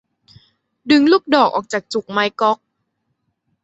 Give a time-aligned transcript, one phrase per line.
[0.89, 2.57] ดึงลูกดอกออกจากจุกไม้ก๊อก